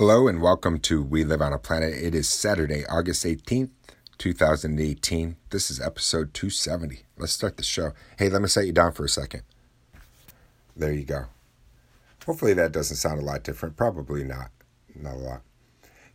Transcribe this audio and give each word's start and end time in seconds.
Hello 0.00 0.28
and 0.28 0.40
welcome 0.40 0.78
to 0.78 1.02
We 1.02 1.24
Live 1.24 1.42
on 1.42 1.52
a 1.52 1.58
Planet. 1.58 1.92
It 1.92 2.14
is 2.14 2.26
Saturday, 2.26 2.86
August 2.86 3.22
18th, 3.22 3.68
2018. 4.16 5.36
This 5.50 5.70
is 5.70 5.78
episode 5.78 6.32
270. 6.32 7.04
Let's 7.18 7.32
start 7.32 7.58
the 7.58 7.62
show. 7.62 7.92
Hey, 8.18 8.30
let 8.30 8.40
me 8.40 8.48
set 8.48 8.64
you 8.64 8.72
down 8.72 8.92
for 8.92 9.04
a 9.04 9.10
second. 9.10 9.42
There 10.74 10.90
you 10.90 11.04
go. 11.04 11.26
Hopefully 12.24 12.54
that 12.54 12.72
doesn't 12.72 12.96
sound 12.96 13.20
a 13.20 13.22
lot 13.22 13.44
different. 13.44 13.76
Probably 13.76 14.24
not. 14.24 14.48
Not 14.94 15.16
a 15.16 15.18
lot. 15.18 15.42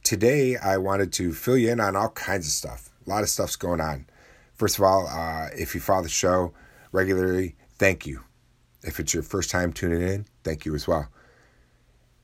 Today, 0.02 0.58
I 0.58 0.78
wanted 0.78 1.14
to 1.14 1.32
fill 1.32 1.56
you 1.56 1.70
in 1.70 1.80
on 1.80 1.96
all 1.96 2.10
kinds 2.10 2.48
of 2.48 2.54
stuff. 2.54 2.90
A 3.06 3.10
lot 3.12 3.22
of 3.22 3.30
stuff's 3.30 3.56
going 3.56 3.82
on. 3.82 4.08
First 4.56 4.80
of 4.80 4.84
all, 4.84 5.06
uh, 5.06 5.50
if 5.56 5.76
you 5.76 5.80
follow 5.80 6.02
the 6.02 6.10
show 6.10 6.56
regularly, 6.92 7.56
thank 7.78 8.08
you. 8.08 8.24
If 8.82 9.00
it's 9.00 9.14
your 9.14 9.22
first 9.22 9.52
time 9.52 9.72
tuning 9.72 10.02
in, 10.02 10.26
thank 10.44 10.66
you 10.66 10.74
as 10.74 10.88
well. 10.88 11.08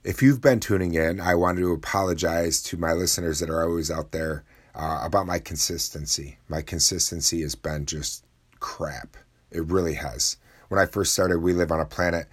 If 0.03 0.23
you've 0.23 0.41
been 0.41 0.59
tuning 0.59 0.95
in, 0.95 1.21
I 1.21 1.35
wanted 1.35 1.61
to 1.61 1.73
apologize 1.73 2.63
to 2.63 2.77
my 2.77 2.91
listeners 2.91 3.39
that 3.39 3.51
are 3.51 3.63
always 3.63 3.91
out 3.91 4.11
there 4.11 4.43
uh, 4.73 5.01
about 5.03 5.27
my 5.27 5.37
consistency. 5.37 6.39
My 6.47 6.63
consistency 6.63 7.43
has 7.43 7.53
been 7.53 7.85
just 7.85 8.25
crap. 8.59 9.15
It 9.51 9.63
really 9.65 9.93
has. 9.93 10.37
When 10.69 10.79
I 10.79 10.87
first 10.87 11.13
started 11.13 11.37
We 11.37 11.53
Live 11.53 11.71
on 11.71 11.79
a 11.79 11.85
Planet 11.85 12.25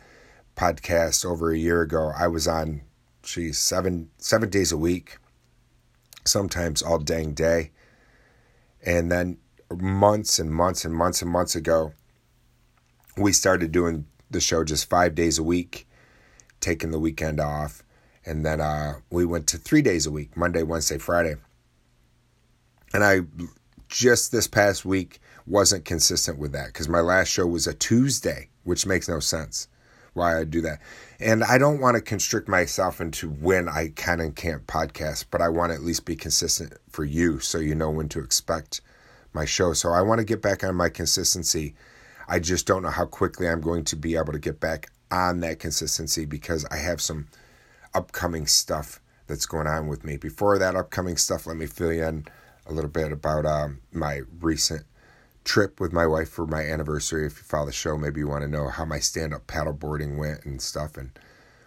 podcast 0.56 1.26
over 1.26 1.50
a 1.50 1.58
year 1.58 1.82
ago, 1.82 2.10
I 2.18 2.26
was 2.28 2.48
on, 2.48 2.80
geez, 3.22 3.58
seven 3.58 4.08
seven 4.16 4.48
days 4.48 4.72
a 4.72 4.78
week, 4.78 5.18
sometimes 6.24 6.82
all 6.82 6.98
dang 6.98 7.34
day. 7.34 7.72
And 8.82 9.12
then 9.12 9.36
months 9.78 10.38
and 10.38 10.50
months 10.50 10.86
and 10.86 10.94
months 10.94 11.20
and 11.20 11.30
months 11.30 11.54
ago, 11.54 11.92
we 13.18 13.32
started 13.32 13.72
doing 13.72 14.06
the 14.30 14.40
show 14.40 14.64
just 14.64 14.88
five 14.88 15.14
days 15.14 15.38
a 15.38 15.42
week 15.42 15.86
taking 16.60 16.90
the 16.90 16.98
weekend 16.98 17.40
off. 17.40 17.82
And 18.24 18.44
then 18.44 18.60
uh, 18.60 18.94
we 19.10 19.24
went 19.24 19.46
to 19.48 19.58
three 19.58 19.82
days 19.82 20.06
a 20.06 20.10
week 20.10 20.36
Monday, 20.36 20.62
Wednesday, 20.62 20.98
Friday. 20.98 21.36
And 22.92 23.04
I 23.04 23.20
just 23.88 24.32
this 24.32 24.46
past 24.46 24.84
week 24.84 25.20
wasn't 25.46 25.84
consistent 25.84 26.38
with 26.38 26.52
that 26.52 26.66
because 26.68 26.88
my 26.88 27.00
last 27.00 27.28
show 27.28 27.46
was 27.46 27.66
a 27.66 27.74
Tuesday, 27.74 28.48
which 28.64 28.86
makes 28.86 29.08
no 29.08 29.18
sense 29.20 29.68
why 30.14 30.38
I 30.38 30.44
do 30.44 30.60
that. 30.62 30.80
And 31.20 31.42
I 31.44 31.58
don't 31.58 31.80
want 31.80 31.96
to 31.96 32.02
constrict 32.02 32.48
myself 32.48 33.00
into 33.00 33.28
when 33.28 33.68
I 33.68 33.88
can 33.88 34.20
and 34.20 34.34
can't 34.34 34.66
podcast, 34.66 35.26
but 35.30 35.40
I 35.40 35.48
want 35.48 35.70
to 35.70 35.76
at 35.76 35.82
least 35.82 36.04
be 36.04 36.16
consistent 36.16 36.74
for 36.90 37.04
you 37.04 37.40
so 37.40 37.58
you 37.58 37.74
know 37.74 37.90
when 37.90 38.08
to 38.10 38.20
expect 38.20 38.80
my 39.32 39.44
show. 39.44 39.72
So 39.72 39.90
I 39.90 40.02
want 40.02 40.18
to 40.18 40.24
get 40.24 40.42
back 40.42 40.62
on 40.64 40.74
my 40.74 40.88
consistency. 40.88 41.74
I 42.28 42.40
just 42.40 42.66
don't 42.66 42.82
know 42.82 42.90
how 42.90 43.06
quickly 43.06 43.48
I'm 43.48 43.60
going 43.60 43.84
to 43.84 43.96
be 43.96 44.16
able 44.16 44.32
to 44.32 44.38
get 44.38 44.60
back 44.60 44.90
on 45.10 45.40
that 45.40 45.58
consistency 45.58 46.24
because 46.24 46.64
I 46.66 46.76
have 46.76 47.00
some 47.00 47.28
upcoming 47.94 48.46
stuff 48.46 49.00
that's 49.26 49.46
going 49.46 49.66
on 49.66 49.86
with 49.86 50.04
me. 50.04 50.16
Before 50.16 50.58
that 50.58 50.76
upcoming 50.76 51.16
stuff, 51.16 51.46
let 51.46 51.56
me 51.56 51.66
fill 51.66 51.92
you 51.92 52.04
in 52.04 52.26
a 52.66 52.72
little 52.72 52.90
bit 52.90 53.12
about 53.12 53.46
um, 53.46 53.80
my 53.92 54.22
recent 54.40 54.84
trip 55.44 55.80
with 55.80 55.92
my 55.92 56.06
wife 56.06 56.28
for 56.28 56.46
my 56.46 56.62
anniversary. 56.62 57.26
If 57.26 57.38
you 57.38 57.44
follow 57.44 57.66
the 57.66 57.72
show, 57.72 57.96
maybe 57.96 58.20
you 58.20 58.28
want 58.28 58.42
to 58.42 58.48
know 58.48 58.68
how 58.68 58.84
my 58.84 58.98
stand 58.98 59.32
up 59.32 59.46
paddleboarding 59.46 60.18
went 60.18 60.44
and 60.44 60.60
stuff. 60.60 60.96
And 60.96 61.10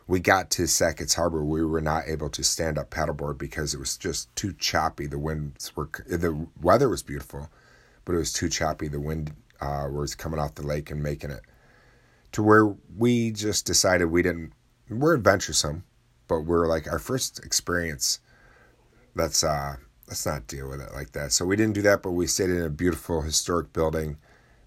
we 0.07 0.19
got 0.19 0.49
to 0.51 0.67
Sackets 0.67 1.15
Harbor. 1.15 1.43
We 1.43 1.63
were 1.63 1.81
not 1.81 2.03
able 2.07 2.29
to 2.29 2.43
stand 2.43 2.77
up 2.77 2.91
paddleboard 2.91 3.37
because 3.37 3.73
it 3.73 3.79
was 3.79 3.97
just 3.97 4.33
too 4.35 4.53
choppy. 4.53 5.07
The 5.07 5.19
winds 5.19 5.75
were, 5.75 5.89
the 6.05 6.47
weather 6.61 6.89
was 6.89 7.01
beautiful, 7.01 7.49
but 8.05 8.13
it 8.13 8.17
was 8.17 8.33
too 8.33 8.49
choppy. 8.49 8.87
The 8.87 8.99
wind 8.99 9.33
uh, 9.59 9.87
was 9.91 10.15
coming 10.15 10.39
off 10.39 10.55
the 10.55 10.65
lake 10.65 10.91
and 10.91 11.01
making 11.01 11.31
it 11.31 11.41
to 12.31 12.43
where 12.43 12.75
we 12.97 13.31
just 13.31 13.65
decided 13.65 14.05
we 14.05 14.21
didn't 14.21 14.53
we're 14.89 15.15
adventuresome 15.15 15.83
but 16.27 16.41
we're 16.41 16.67
like 16.67 16.87
our 16.91 16.99
first 16.99 17.43
experience 17.43 18.19
let's 19.15 19.43
uh 19.43 19.75
let's 20.07 20.25
not 20.25 20.45
deal 20.45 20.67
with 20.67 20.81
it 20.81 20.93
like 20.93 21.13
that. 21.13 21.31
So 21.31 21.45
we 21.45 21.55
didn't 21.55 21.73
do 21.73 21.81
that 21.83 22.03
but 22.03 22.11
we 22.11 22.27
stayed 22.27 22.49
in 22.49 22.61
a 22.61 22.69
beautiful 22.69 23.21
historic 23.21 23.71
building 23.73 24.17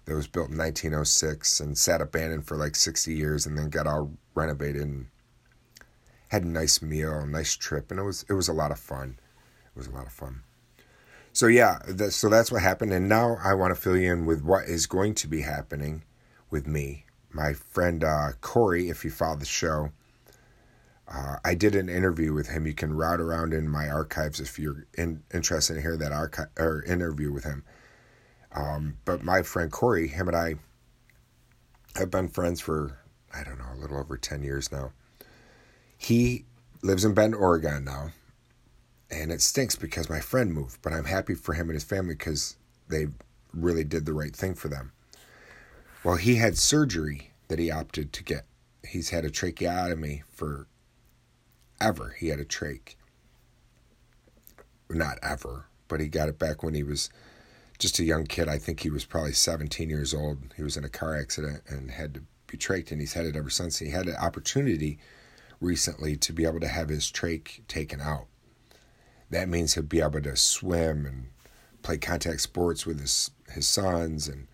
that 0.05 0.15
was 0.15 0.27
built 0.27 0.49
in 0.49 0.57
1906 0.57 1.59
and 1.59 1.77
sat 1.77 2.01
abandoned 2.01 2.47
for 2.47 2.57
like 2.57 2.75
60 2.75 3.13
years 3.13 3.45
and 3.45 3.57
then 3.57 3.69
got 3.69 3.87
all 3.87 4.11
renovated 4.33 4.81
and 4.81 5.07
had 6.29 6.43
a 6.43 6.47
nice 6.47 6.81
meal 6.81 7.13
a 7.13 7.27
nice 7.27 7.55
trip 7.55 7.91
and 7.91 7.99
it 7.99 8.03
was 8.03 8.25
it 8.27 8.33
was 8.33 8.47
a 8.47 8.53
lot 8.53 8.71
of 8.71 8.79
fun. 8.79 9.19
It 9.67 9.77
was 9.77 9.87
a 9.87 9.91
lot 9.91 10.07
of 10.07 10.11
fun. 10.13 10.41
So 11.31 11.45
yeah 11.45 11.79
that, 11.87 12.11
so 12.11 12.27
that's 12.27 12.51
what 12.51 12.61
happened 12.61 12.93
and 12.93 13.09
now 13.09 13.37
i 13.43 13.53
want 13.53 13.75
to 13.75 13.79
fill 13.79 13.97
you 13.97 14.11
in 14.11 14.25
with 14.25 14.41
what 14.41 14.65
is 14.65 14.87
going 14.87 15.13
to 15.15 15.27
be 15.27 15.41
happening 15.41 16.03
with 16.49 16.65
me 16.65 17.05
my 17.35 17.53
friend 17.53 18.03
uh, 18.03 18.31
Corey, 18.39 18.89
if 18.89 19.03
you 19.03 19.11
follow 19.11 19.35
the 19.35 19.45
show, 19.45 19.91
uh, 21.07 21.35
I 21.43 21.53
did 21.53 21.75
an 21.75 21.89
interview 21.89 22.33
with 22.33 22.47
him. 22.47 22.65
You 22.65 22.73
can 22.73 22.93
route 22.93 23.19
around 23.19 23.53
in 23.53 23.69
my 23.69 23.89
archives 23.89 24.39
if 24.39 24.57
you're 24.57 24.87
in, 24.97 25.21
interested 25.33 25.75
in 25.75 25.81
hearing 25.81 25.99
that 25.99 26.13
archive 26.13 26.47
or 26.57 26.83
interview 26.83 27.31
with 27.31 27.43
him. 27.43 27.63
Um, 28.53 28.97
but 29.03 29.21
my 29.21 29.41
friend 29.41 29.71
Corey, 29.71 30.07
him 30.07 30.29
and 30.29 30.37
I 30.37 30.55
have 31.95 32.09
been 32.09 32.29
friends 32.29 32.61
for 32.61 32.99
I 33.33 33.43
don't 33.43 33.59
know 33.59 33.73
a 33.73 33.79
little 33.79 33.97
over 33.97 34.17
ten 34.17 34.41
years 34.41 34.71
now. 34.71 34.93
He 35.97 36.45
lives 36.81 37.03
in 37.03 37.13
Bend, 37.13 37.35
Oregon 37.35 37.83
now, 37.83 38.11
and 39.11 39.31
it 39.31 39.41
stinks 39.41 39.75
because 39.75 40.09
my 40.09 40.21
friend 40.21 40.53
moved. 40.53 40.81
But 40.81 40.93
I'm 40.93 41.05
happy 41.05 41.35
for 41.35 41.53
him 41.53 41.67
and 41.67 41.75
his 41.75 41.83
family 41.83 42.15
because 42.15 42.55
they 42.87 43.07
really 43.53 43.83
did 43.83 44.05
the 44.05 44.13
right 44.13 44.35
thing 44.35 44.55
for 44.55 44.69
them. 44.69 44.93
Well, 46.05 46.17
he 46.17 46.35
had 46.35 46.55
surgery 46.55 47.31
that 47.47 47.57
he 47.57 47.71
opted 47.71 48.13
to 48.13 48.23
get. 48.23 48.45
He's 48.87 49.09
had 49.09 49.25
a 49.25 49.31
tracheotomy 49.31 50.21
for 50.29 50.67
ever. 51.81 52.15
He 52.19 52.27
had 52.27 52.39
a 52.39 52.45
trach. 52.45 52.93
Not 54.87 55.17
ever, 55.23 55.65
but 55.87 55.99
he 55.99 56.07
got 56.07 56.29
it 56.29 56.37
back 56.37 56.61
when 56.61 56.75
he 56.75 56.83
was 56.83 57.09
just 57.79 57.97
a 57.97 58.03
young 58.03 58.27
kid. 58.27 58.47
I 58.47 58.59
think 58.59 58.81
he 58.81 58.89
was 58.91 59.03
probably 59.03 59.33
17 59.33 59.89
years 59.89 60.13
old. 60.13 60.53
He 60.55 60.61
was 60.61 60.77
in 60.77 60.83
a 60.83 60.89
car 60.89 61.17
accident 61.17 61.63
and 61.67 61.89
had 61.89 62.13
to 62.13 62.21
be 62.45 62.55
trached, 62.55 62.91
and 62.91 63.01
he's 63.01 63.13
had 63.13 63.25
it 63.25 63.35
ever 63.35 63.49
since. 63.49 63.79
He 63.79 63.89
had 63.89 64.05
an 64.05 64.17
opportunity 64.17 64.99
recently 65.59 66.15
to 66.17 66.31
be 66.31 66.45
able 66.45 66.59
to 66.59 66.67
have 66.67 66.89
his 66.89 67.11
trach 67.11 67.65
taken 67.67 67.99
out. 67.99 68.27
That 69.31 69.49
means 69.49 69.73
he'll 69.73 69.81
be 69.81 70.01
able 70.01 70.21
to 70.21 70.35
swim 70.35 71.07
and 71.07 71.29
play 71.81 71.97
contact 71.97 72.41
sports 72.41 72.85
with 72.85 72.99
his 72.99 73.31
his 73.49 73.67
sons 73.67 74.27
and 74.27 74.47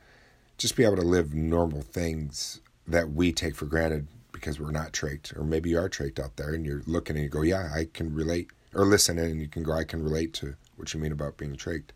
just 0.58 0.76
be 0.76 0.84
able 0.84 0.98
to 0.98 1.02
live 1.02 1.34
normal 1.34 1.82
things 1.82 2.62
that 2.88 3.12
we 3.12 3.32
take 3.32 3.56
for 3.56 3.66
granted 3.66 4.08
because 4.32 4.60
we're 4.60 4.72
not 4.72 4.92
trached, 4.92 5.38
or 5.38 5.44
maybe 5.44 5.70
you 5.70 5.80
are 5.80 5.90
trached 5.90 6.20
out 6.20 6.36
there 6.38 6.54
and 6.54 6.66
you're 6.66 6.82
looking 6.86 7.16
and 7.16 7.24
you 7.24 7.30
go, 7.30 7.42
yeah, 7.42 7.70
I 7.74 7.88
can 7.92 8.14
relate, 8.14 8.50
or 8.74 8.86
listen 8.86 9.20
and 9.20 9.40
you 9.40 9.48
can 9.48 9.64
go, 9.64 9.74
I 9.74 9.84
can 9.84 10.04
relate 10.04 10.34
to 10.36 10.56
what 10.76 10.94
you 10.94 11.00
mean 11.00 11.12
about 11.12 11.38
being 11.38 11.56
trached. 11.56 11.92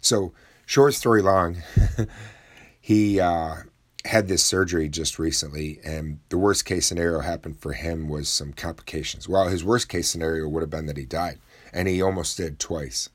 So, 0.00 0.32
short 0.66 0.94
story 0.94 1.22
long, 1.22 1.58
he 2.80 3.20
uh, 3.20 3.56
had 4.04 4.28
this 4.28 4.44
surgery 4.44 4.88
just 4.88 5.18
recently, 5.18 5.78
and 5.84 6.18
the 6.28 6.38
worst 6.38 6.64
case 6.64 6.86
scenario 6.86 7.20
happened 7.20 7.58
for 7.58 7.72
him 7.72 8.08
was 8.08 8.28
some 8.28 8.52
complications. 8.52 9.28
Well, 9.28 9.48
his 9.48 9.64
worst 9.64 9.88
case 9.88 10.08
scenario 10.08 10.48
would 10.48 10.62
have 10.62 10.70
been 10.70 10.86
that 10.86 10.96
he 10.96 11.04
died, 11.04 11.38
and 11.72 11.86
he 11.86 12.02
almost 12.02 12.36
did 12.36 12.58
twice. 12.58 13.10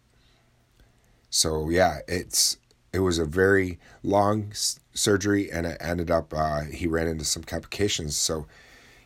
So, 1.29 1.69
yeah, 1.69 1.99
it's 2.07 2.57
it 2.93 2.99
was 2.99 3.19
a 3.19 3.25
very 3.25 3.79
long 4.03 4.51
surgery 4.93 5.51
and 5.51 5.65
it 5.65 5.77
ended 5.79 6.09
up 6.09 6.33
uh, 6.33 6.61
he 6.61 6.87
ran 6.87 7.07
into 7.07 7.25
some 7.25 7.43
complications. 7.43 8.15
So 8.15 8.47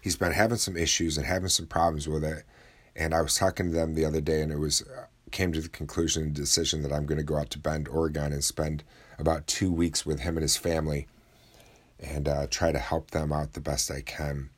he's 0.01 0.15
been 0.15 0.31
having 0.31 0.57
some 0.57 0.77
issues 0.77 1.17
and 1.17 1.25
having 1.25 1.49
some 1.49 1.67
problems 1.67 2.07
with 2.07 2.23
it. 2.23 2.43
And 2.95 3.13
i 3.13 3.21
was 3.21 3.35
talking 3.35 3.67
to 3.67 3.71
them 3.71 3.93
the 3.93 4.05
other 4.05 4.21
day 4.21 4.41
and 4.41 4.51
it 4.51 4.59
was 4.59 4.81
uh, 4.81 5.05
came 5.31 5.53
to 5.53 5.61
the 5.61 5.69
conclusion 5.69 6.23
and 6.23 6.33
decision 6.33 6.81
that 6.81 6.91
i'm 6.91 7.05
going 7.05 7.17
to 7.17 7.23
go 7.23 7.37
out 7.37 7.49
to 7.51 7.59
bend 7.59 7.87
oregon 7.87 8.33
and 8.33 8.43
spend 8.43 8.83
about 9.17 9.47
two 9.47 9.71
weeks 9.71 10.05
with 10.05 10.19
him 10.19 10.35
and 10.35 10.41
his 10.41 10.57
family 10.57 11.07
and 12.01 12.27
uh, 12.27 12.47
try 12.49 12.73
to 12.73 12.79
help 12.79 13.11
them 13.11 13.31
out 13.31 13.53
the 13.53 13.61
best 13.61 13.89
i 13.89 14.01
can. 14.01 14.49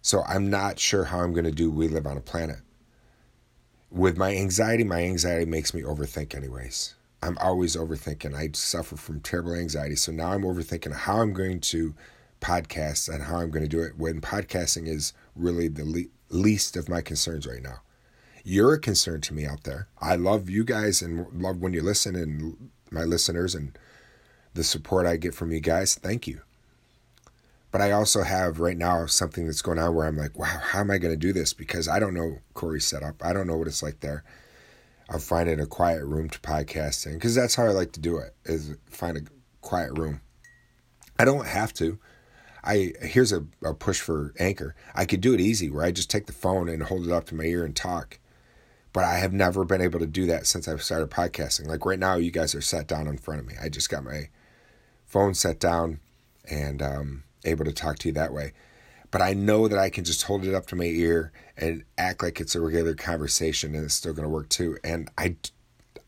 So 0.00 0.22
i'm 0.26 0.48
not 0.48 0.78
sure 0.78 1.04
how 1.04 1.20
i'm 1.20 1.32
going 1.32 1.44
to 1.44 1.50
do 1.50 1.70
we 1.70 1.88
live 1.88 2.06
on 2.06 2.16
a 2.16 2.22
planet. 2.22 2.60
With 3.90 4.16
my 4.16 4.34
anxiety 4.34 4.84
my 4.84 5.02
anxiety 5.02 5.44
makes 5.44 5.74
me 5.74 5.82
overthink 5.82 6.34
anyways 6.34 6.94
I'm 7.26 7.38
always 7.38 7.76
overthinking. 7.76 8.34
I 8.34 8.50
suffer 8.54 8.96
from 8.96 9.20
terrible 9.20 9.54
anxiety. 9.54 9.96
So 9.96 10.12
now 10.12 10.32
I'm 10.32 10.42
overthinking 10.42 10.94
how 10.94 11.20
I'm 11.20 11.32
going 11.32 11.60
to 11.60 11.94
podcast 12.40 13.12
and 13.12 13.24
how 13.24 13.38
I'm 13.38 13.50
going 13.50 13.64
to 13.64 13.68
do 13.68 13.82
it 13.82 13.96
when 13.96 14.20
podcasting 14.20 14.86
is 14.86 15.12
really 15.34 15.68
the 15.68 15.84
le- 15.84 16.36
least 16.36 16.76
of 16.76 16.88
my 16.88 17.00
concerns 17.00 17.46
right 17.46 17.62
now. 17.62 17.80
You're 18.44 18.74
a 18.74 18.80
concern 18.80 19.20
to 19.22 19.34
me 19.34 19.44
out 19.44 19.64
there. 19.64 19.88
I 20.00 20.14
love 20.14 20.48
you 20.48 20.62
guys 20.62 21.02
and 21.02 21.26
love 21.32 21.58
when 21.58 21.72
you 21.72 21.82
listen 21.82 22.14
and 22.14 22.70
my 22.90 23.02
listeners 23.02 23.54
and 23.54 23.76
the 24.54 24.62
support 24.62 25.04
I 25.04 25.16
get 25.16 25.34
from 25.34 25.50
you 25.50 25.60
guys. 25.60 25.96
Thank 25.96 26.26
you. 26.26 26.42
But 27.72 27.80
I 27.80 27.90
also 27.90 28.22
have 28.22 28.60
right 28.60 28.76
now 28.76 29.06
something 29.06 29.46
that's 29.46 29.62
going 29.62 29.78
on 29.78 29.94
where 29.94 30.06
I'm 30.06 30.16
like, 30.16 30.38
wow, 30.38 30.60
how 30.62 30.80
am 30.80 30.90
I 30.90 30.98
going 30.98 31.12
to 31.12 31.18
do 31.18 31.32
this? 31.32 31.52
Because 31.52 31.88
I 31.88 31.98
don't 31.98 32.14
know 32.14 32.38
Corey's 32.54 32.86
setup. 32.86 33.22
I 33.24 33.32
don't 33.32 33.46
know 33.46 33.56
what 33.56 33.66
it's 33.66 33.82
like 33.82 34.00
there. 34.00 34.22
I'm 35.08 35.20
finding 35.20 35.60
a 35.60 35.66
quiet 35.66 36.04
room 36.04 36.28
to 36.30 36.40
podcast 36.40 37.06
in 37.06 37.14
because 37.14 37.34
that's 37.34 37.54
how 37.54 37.64
I 37.64 37.70
like 37.70 37.92
to 37.92 38.00
do 38.00 38.18
it 38.18 38.34
is 38.44 38.76
find 38.86 39.16
a 39.16 39.22
quiet 39.60 39.96
room. 39.98 40.20
I 41.18 41.24
don't 41.24 41.46
have 41.46 41.72
to. 41.74 41.98
I 42.64 42.92
here's 43.00 43.32
a, 43.32 43.46
a 43.62 43.74
push 43.74 44.00
for 44.00 44.34
anchor. 44.38 44.74
I 44.94 45.04
could 45.04 45.20
do 45.20 45.34
it 45.34 45.40
easy 45.40 45.70
where 45.70 45.84
I 45.84 45.92
just 45.92 46.10
take 46.10 46.26
the 46.26 46.32
phone 46.32 46.68
and 46.68 46.82
hold 46.82 47.06
it 47.06 47.12
up 47.12 47.26
to 47.26 47.34
my 47.34 47.44
ear 47.44 47.64
and 47.64 47.76
talk. 47.76 48.18
But 48.92 49.04
I 49.04 49.18
have 49.18 49.32
never 49.32 49.64
been 49.64 49.82
able 49.82 50.00
to 50.00 50.06
do 50.06 50.26
that 50.26 50.46
since 50.46 50.66
I've 50.66 50.82
started 50.82 51.10
podcasting. 51.10 51.66
Like 51.66 51.84
right 51.84 51.98
now, 51.98 52.16
you 52.16 52.30
guys 52.30 52.54
are 52.54 52.62
sat 52.62 52.86
down 52.86 53.06
in 53.06 53.18
front 53.18 53.40
of 53.40 53.46
me. 53.46 53.54
I 53.62 53.68
just 53.68 53.90
got 53.90 54.02
my 54.02 54.30
phone 55.04 55.34
set 55.34 55.60
down 55.60 56.00
and 56.50 56.82
um, 56.82 57.24
able 57.44 57.64
to 57.66 57.72
talk 57.72 57.98
to 58.00 58.08
you 58.08 58.14
that 58.14 58.32
way. 58.32 58.52
But 59.16 59.24
I 59.24 59.32
know 59.32 59.66
that 59.66 59.78
I 59.78 59.88
can 59.88 60.04
just 60.04 60.24
hold 60.24 60.44
it 60.44 60.54
up 60.54 60.66
to 60.66 60.76
my 60.76 60.84
ear 60.84 61.32
and 61.56 61.84
act 61.96 62.22
like 62.22 62.38
it's 62.38 62.54
a 62.54 62.60
regular 62.60 62.92
conversation 62.92 63.74
and 63.74 63.82
it's 63.82 63.94
still 63.94 64.12
going 64.12 64.24
to 64.24 64.28
work 64.28 64.50
too. 64.50 64.76
And 64.84 65.08
I, 65.16 65.36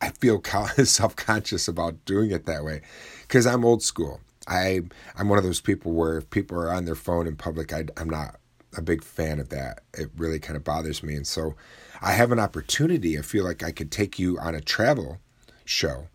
I 0.03 0.11
feel 0.11 0.43
self 0.85 1.17
conscious 1.17 1.69
about 1.69 2.05
doing 2.05 2.31
it 2.33 2.45
that 2.45 2.65
way 2.65 2.83
because 3.23 3.47
I'm 3.47 3.65
old 3.65 3.83
school. 3.83 4.21
I 4.47 4.83
I'm 5.17 5.31
one 5.31 5.39
of 5.39 5.45
those 5.45 5.63
people 5.63 5.93
where 5.93 6.19
if 6.19 6.29
people 6.29 6.59
are 6.59 6.71
on 6.71 6.85
their 6.85 6.95
phone 6.95 7.27
in 7.27 7.37
public, 7.37 7.73
I, 7.73 7.87
I'm 7.97 8.11
not 8.11 8.37
a 8.77 8.83
big 8.83 9.03
fan 9.03 9.41
of 9.41 9.49
that. 9.49 9.85
It 9.95 10.11
really 10.15 10.39
kind 10.39 10.59
of 10.59 10.65
bothers 10.65 11.03
me, 11.03 11.15
and 11.15 11.27
so 11.27 11.55
I 12.03 12.13
have 12.13 12.31
an 12.31 12.39
opportunity. 12.39 13.19
I 13.19 13.23
feel 13.23 13.43
like 13.43 13.63
I 13.63 13.73
could 13.73 13.91
take 13.91 14.19
you 14.19 14.39
on 14.39 14.55
a 14.55 14.61
travel 14.61 15.17
show 15.65 16.09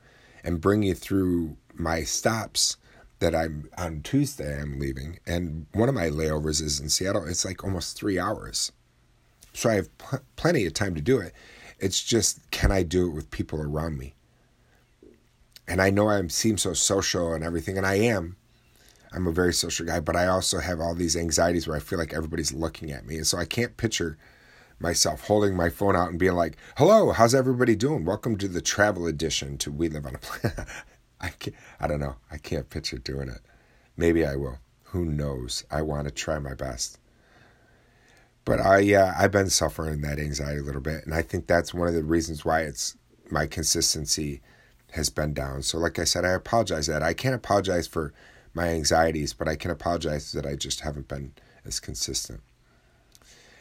and 0.44 0.62
bring 0.62 0.84
you 0.84 0.94
through 0.94 1.58
my 1.74 2.04
stops 2.04 2.78
that 3.24 3.36
I'm 3.36 3.70
on 3.78 4.02
Tuesday. 4.02 4.62
I'm 4.62 4.80
leaving, 4.80 5.20
and 5.26 5.66
one 5.74 5.90
of 5.90 5.96
my 5.96 6.10
layovers 6.10 6.62
is 6.62 6.80
in 6.80 6.90
Seattle. 6.90 7.26
It's 7.26 7.46
like 7.46 7.64
almost 7.64 7.98
three 7.98 8.20
hours, 8.20 8.72
so 9.54 9.70
I 9.70 9.76
have 9.76 9.98
pl- 9.98 10.20
plenty 10.36 10.66
of 10.66 10.74
time 10.74 10.94
to 10.96 11.02
do 11.02 11.20
it. 11.20 11.34
It's 11.80 12.04
just 12.04 12.52
can 12.52 12.72
I 12.72 12.84
do 12.84 13.08
it 13.08 13.14
with 13.14 13.32
people 13.32 13.62
around 13.62 13.98
me? 13.98 14.14
and 15.68 15.82
I 15.82 15.90
know 15.90 16.10
I 16.10 16.26
seem 16.28 16.58
so 16.58 16.74
social 16.74 17.34
and 17.34 17.44
everything, 17.44 17.78
and 17.78 17.86
I 17.86 17.96
am. 17.96 18.36
I'm 19.12 19.28
a 19.28 19.32
very 19.32 19.54
social 19.54 19.86
guy, 19.86 20.00
but 20.00 20.16
I 20.16 20.28
also 20.28 20.60
have 20.60 20.80
all 20.80 20.96
these 20.96 21.16
anxieties 21.16 21.68
where 21.68 21.78
I 21.78 21.80
feel 21.80 22.00
like 22.00 22.14
everybody's 22.14 22.54
looking 22.54 22.92
at 22.92 23.06
me, 23.06 23.16
and 23.16 23.28
so 23.28 23.38
I 23.38 23.46
can't 23.46 23.78
picture 23.78 24.18
myself 24.80 25.28
holding 25.28 25.56
my 25.56 25.70
phone 25.70 25.96
out 25.96 26.10
and 26.10 26.20
being 26.20 26.34
like, 26.34 26.58
"Hello, 26.78 27.12
how's 27.12 27.36
everybody 27.36 27.76
doing? 27.76 28.06
Welcome 28.06 28.38
to 28.40 28.48
the 28.48 28.62
travel 28.62 29.08
edition 29.08 29.58
to 29.60 29.72
We 29.72 29.88
Live 29.88 30.06
on 30.06 30.16
a 30.16 30.20
Planet." 30.20 30.68
I 31.24 31.30
can't, 31.30 31.56
I 31.80 31.88
don't 31.88 32.02
know. 32.02 32.18
I 32.30 32.38
can't 32.38 32.70
picture 32.70 32.98
doing 32.98 33.30
it. 33.30 33.40
Maybe 33.96 34.26
I 34.26 34.36
will. 34.36 34.60
Who 34.88 35.06
knows? 35.06 35.64
I 35.72 35.82
want 35.82 36.08
to 36.08 36.14
try 36.14 36.38
my 36.38 36.54
best. 36.54 37.00
But 38.46 38.60
I, 38.60 38.80
yeah, 38.80 39.16
I've 39.18 39.32
been 39.32 39.50
suffering 39.50 40.02
that 40.02 40.20
anxiety 40.20 40.60
a 40.60 40.64
little 40.64 40.82
bit, 40.82 41.06
and 41.06 41.16
I 41.16 41.22
think 41.22 41.48
that's 41.48 41.74
one 41.74 41.88
of 41.88 41.94
the 41.94 42.04
reasons 42.04 42.44
why 42.44 42.62
it's 42.62 42.98
my 43.32 43.48
consistency 43.48 44.42
has 44.92 45.10
been 45.10 45.34
down. 45.34 45.64
So, 45.64 45.78
like 45.78 45.98
I 45.98 46.04
said, 46.04 46.26
I 46.26 46.32
apologize 46.32 46.88
that 46.88 47.02
I 47.02 47.14
can't 47.14 47.34
apologize 47.34 47.88
for 47.88 48.14
my 48.54 48.68
anxieties, 48.68 49.34
but 49.34 49.48
I 49.48 49.56
can 49.56 49.72
apologize 49.72 50.34
that 50.34 50.46
I 50.46 50.56
just 50.56 50.82
haven't 50.82 51.08
been 51.08 51.32
as 51.66 51.80
consistent. 51.80 52.42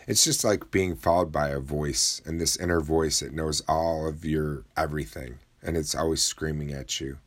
It's 0.09 0.25
just 0.25 0.43
like 0.43 0.73
being 0.73 0.97
followed 0.97 1.31
by 1.31 1.51
a 1.51 1.61
voice, 1.61 2.21
and 2.27 2.41
this 2.41 2.57
inner 2.57 2.81
voice 2.81 3.21
that 3.21 3.33
knows 3.33 3.63
all 3.69 4.09
of 4.09 4.25
your 4.25 4.65
everything, 4.77 5.39
and 5.63 5.77
it's 5.77 5.95
always 5.95 6.23
screaming 6.23 6.73
at 6.73 7.01
you. 7.01 7.19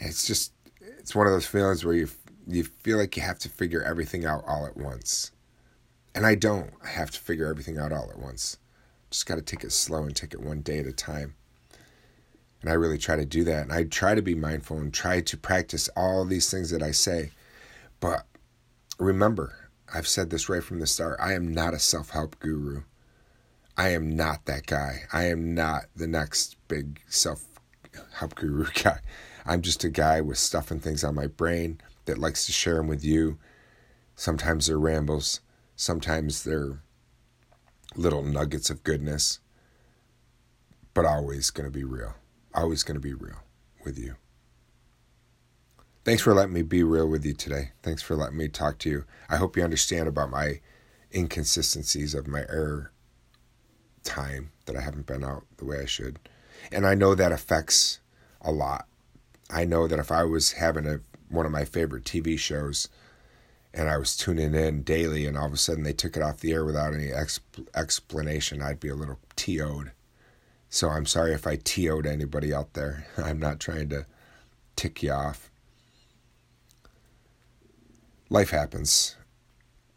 It's 0.00 0.26
just, 0.26 0.52
it's 0.80 1.14
one 1.14 1.26
of 1.26 1.32
those 1.32 1.46
feelings 1.46 1.84
where 1.84 1.94
you 1.94 2.08
you 2.46 2.64
feel 2.64 2.98
like 2.98 3.16
you 3.16 3.22
have 3.22 3.38
to 3.40 3.48
figure 3.48 3.82
everything 3.82 4.24
out 4.24 4.42
all 4.46 4.66
at 4.66 4.76
once, 4.76 5.30
and 6.14 6.26
I 6.26 6.34
don't 6.34 6.70
have 6.84 7.10
to 7.12 7.20
figure 7.20 7.46
everything 7.46 7.78
out 7.78 7.92
all 7.92 8.10
at 8.10 8.18
once. 8.18 8.58
Just 9.10 9.26
got 9.26 9.36
to 9.36 9.42
take 9.42 9.62
it 9.62 9.72
slow 9.72 10.02
and 10.02 10.16
take 10.16 10.34
it 10.34 10.40
one 10.40 10.60
day 10.60 10.78
at 10.78 10.86
a 10.86 10.92
time. 10.92 11.34
And 12.60 12.70
I 12.70 12.74
really 12.74 12.98
try 12.98 13.16
to 13.16 13.24
do 13.24 13.42
that. 13.44 13.62
And 13.62 13.72
I 13.72 13.84
try 13.84 14.14
to 14.14 14.22
be 14.22 14.34
mindful 14.34 14.78
and 14.78 14.92
try 14.92 15.20
to 15.20 15.36
practice 15.36 15.88
all 15.96 16.24
these 16.24 16.50
things 16.50 16.70
that 16.70 16.82
I 16.82 16.90
say. 16.90 17.30
But 18.00 18.26
remember, 18.98 19.70
I've 19.92 20.06
said 20.06 20.30
this 20.30 20.48
right 20.48 20.62
from 20.62 20.78
the 20.78 20.86
start 20.86 21.18
I 21.20 21.34
am 21.34 21.52
not 21.52 21.74
a 21.74 21.78
self 21.78 22.10
help 22.10 22.38
guru. 22.38 22.82
I 23.76 23.90
am 23.90 24.14
not 24.14 24.44
that 24.44 24.66
guy. 24.66 25.04
I 25.12 25.24
am 25.24 25.54
not 25.54 25.84
the 25.96 26.06
next 26.06 26.56
big 26.68 27.00
self 27.08 27.44
help 28.14 28.34
guru 28.34 28.66
guy. 28.82 29.00
I'm 29.46 29.62
just 29.62 29.84
a 29.84 29.88
guy 29.88 30.20
with 30.20 30.38
stuff 30.38 30.70
and 30.70 30.82
things 30.82 31.04
on 31.04 31.14
my 31.14 31.26
brain 31.26 31.80
that 32.04 32.18
likes 32.18 32.46
to 32.46 32.52
share 32.52 32.76
them 32.76 32.88
with 32.88 33.04
you. 33.04 33.38
Sometimes 34.14 34.66
they're 34.66 34.78
rambles, 34.78 35.40
sometimes 35.76 36.44
they're 36.44 36.80
little 37.96 38.22
nuggets 38.22 38.70
of 38.70 38.84
goodness, 38.84 39.40
but 40.94 41.04
always 41.04 41.50
going 41.50 41.66
to 41.66 41.76
be 41.76 41.84
real 41.84 42.14
always 42.54 42.82
going 42.82 42.94
to 42.94 43.00
be 43.00 43.14
real 43.14 43.42
with 43.84 43.98
you. 43.98 44.16
Thanks 46.04 46.22
for 46.22 46.34
letting 46.34 46.54
me 46.54 46.62
be 46.62 46.82
real 46.82 47.08
with 47.08 47.24
you 47.24 47.34
today. 47.34 47.72
Thanks 47.82 48.02
for 48.02 48.16
letting 48.16 48.38
me 48.38 48.48
talk 48.48 48.78
to 48.78 48.90
you. 48.90 49.04
I 49.28 49.36
hope 49.36 49.56
you 49.56 49.62
understand 49.62 50.08
about 50.08 50.30
my 50.30 50.60
inconsistencies 51.14 52.14
of 52.14 52.26
my 52.26 52.40
error 52.40 52.92
time 54.02 54.52
that 54.64 54.76
I 54.76 54.80
haven't 54.80 55.06
been 55.06 55.24
out 55.24 55.44
the 55.58 55.66
way 55.66 55.80
I 55.80 55.86
should. 55.86 56.18
And 56.72 56.86
I 56.86 56.94
know 56.94 57.14
that 57.14 57.32
affects 57.32 58.00
a 58.40 58.50
lot. 58.50 58.86
I 59.52 59.64
know 59.64 59.86
that 59.86 59.98
if 59.98 60.10
I 60.12 60.24
was 60.24 60.52
having 60.52 60.86
a 60.86 61.00
one 61.28 61.46
of 61.46 61.52
my 61.52 61.64
favorite 61.64 62.04
TV 62.04 62.38
shows 62.38 62.88
and 63.72 63.88
I 63.88 63.96
was 63.98 64.16
tuning 64.16 64.54
in 64.54 64.82
daily 64.82 65.26
and 65.26 65.38
all 65.38 65.46
of 65.46 65.52
a 65.52 65.56
sudden 65.56 65.84
they 65.84 65.92
took 65.92 66.16
it 66.16 66.22
off 66.22 66.40
the 66.40 66.52
air 66.52 66.64
without 66.64 66.92
any 66.92 67.08
exp- 67.08 67.68
explanation, 67.74 68.62
I'd 68.62 68.80
be 68.80 68.88
a 68.88 68.96
little 68.96 69.18
TO'd. 69.36 69.92
So 70.68 70.88
I'm 70.88 71.06
sorry 71.06 71.32
if 71.32 71.46
I 71.46 71.56
TO'd 71.56 72.06
anybody 72.06 72.52
out 72.52 72.74
there. 72.74 73.06
I'm 73.16 73.38
not 73.38 73.60
trying 73.60 73.88
to 73.90 74.06
tick 74.76 75.02
you 75.02 75.12
off. 75.12 75.50
Life 78.28 78.50
happens. 78.50 79.16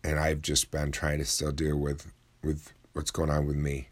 And 0.04 0.20
I've 0.20 0.42
just 0.42 0.70
been 0.70 0.92
trying 0.92 1.20
to 1.20 1.26
still 1.26 1.52
deal 1.52 1.78
with 1.78 2.12
with 2.44 2.74
what's 2.92 3.12
going 3.12 3.30
on 3.30 3.48
with 3.48 3.56
me 3.56 3.88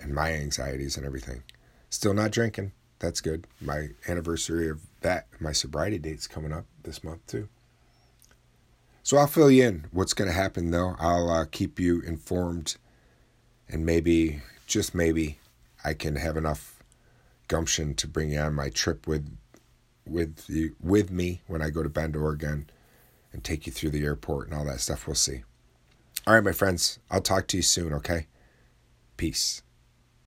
and 0.00 0.14
my 0.14 0.32
anxieties 0.32 0.96
and 0.96 1.04
everything. 1.04 1.42
Still 1.90 2.14
not 2.14 2.30
drinking. 2.30 2.72
That's 3.02 3.20
good. 3.20 3.48
My 3.60 3.88
anniversary 4.06 4.70
of 4.70 4.80
that, 5.00 5.26
my 5.40 5.50
sobriety 5.50 5.98
date's 5.98 6.28
coming 6.28 6.52
up 6.52 6.66
this 6.84 7.02
month 7.02 7.26
too. 7.26 7.48
So 9.02 9.16
I'll 9.16 9.26
fill 9.26 9.50
you 9.50 9.64
in 9.64 9.86
what's 9.90 10.14
going 10.14 10.30
to 10.30 10.34
happen 10.34 10.70
though. 10.70 10.94
I'll 11.00 11.28
uh, 11.28 11.44
keep 11.50 11.80
you 11.80 12.00
informed 12.02 12.76
and 13.68 13.84
maybe, 13.84 14.40
just 14.68 14.94
maybe, 14.94 15.38
I 15.84 15.94
can 15.94 16.14
have 16.14 16.36
enough 16.36 16.84
gumption 17.48 17.94
to 17.94 18.06
bring 18.06 18.30
you 18.30 18.38
on 18.38 18.54
my 18.54 18.70
trip 18.70 19.06
with 19.06 19.36
with 20.06 20.44
you 20.48 20.76
with 20.80 21.10
me 21.10 21.42
when 21.48 21.60
I 21.60 21.70
go 21.70 21.82
to 21.82 21.88
Bend, 21.88 22.14
Oregon, 22.14 22.70
and 23.32 23.42
take 23.42 23.66
you 23.66 23.72
through 23.72 23.90
the 23.90 24.04
airport 24.04 24.46
and 24.46 24.56
all 24.56 24.64
that 24.66 24.80
stuff. 24.80 25.08
We'll 25.08 25.16
see. 25.16 25.42
All 26.24 26.34
right, 26.34 26.44
my 26.44 26.52
friends. 26.52 27.00
I'll 27.10 27.20
talk 27.20 27.48
to 27.48 27.56
you 27.56 27.62
soon. 27.64 27.92
Okay. 27.94 28.28
Peace. 29.16 29.62